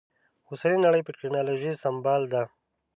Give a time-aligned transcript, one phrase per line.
[0.49, 2.43] اوسنۍ نړۍ په ټکنالوژي سمبال ده